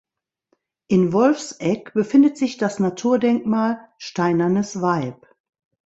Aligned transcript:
In 0.87 1.13
Wolfsegg 1.13 1.91
befindet 1.93 2.35
sich 2.35 2.57
das 2.57 2.79
Naturdenkmal 2.79 3.87
„Steinernes 3.99 4.81
Weib“. 4.81 5.27